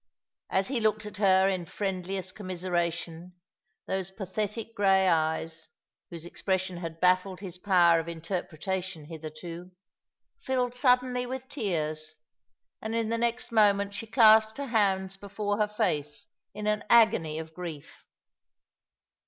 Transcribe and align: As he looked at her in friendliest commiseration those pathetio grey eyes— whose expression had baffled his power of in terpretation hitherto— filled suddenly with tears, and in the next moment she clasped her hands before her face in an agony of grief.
As 0.49 0.69
he 0.69 0.81
looked 0.81 1.05
at 1.05 1.17
her 1.17 1.47
in 1.47 1.67
friendliest 1.67 2.33
commiseration 2.33 3.33
those 3.85 4.09
pathetio 4.09 4.73
grey 4.75 5.07
eyes— 5.07 5.67
whose 6.09 6.25
expression 6.25 6.77
had 6.77 6.99
baffled 6.99 7.39
his 7.39 7.59
power 7.59 7.99
of 7.99 8.09
in 8.09 8.19
terpretation 8.19 9.05
hitherto— 9.09 9.69
filled 10.39 10.73
suddenly 10.73 11.27
with 11.27 11.47
tears, 11.47 12.15
and 12.81 12.95
in 12.95 13.09
the 13.09 13.17
next 13.19 13.51
moment 13.51 13.93
she 13.93 14.07
clasped 14.07 14.57
her 14.57 14.69
hands 14.73 15.17
before 15.17 15.59
her 15.59 15.67
face 15.67 16.29
in 16.55 16.65
an 16.65 16.83
agony 16.89 17.37
of 17.37 17.53
grief. 17.53 18.03